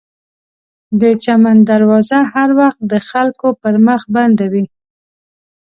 د 1.01 1.03
چمن 1.23 1.57
دروازه 1.71 2.19
هر 2.33 2.49
وخت 2.59 2.79
د 2.91 2.93
خلکو 3.09 3.47
پر 3.61 3.73
مخ 3.85 4.01
بنده 4.15 4.45
وي. 4.51 4.65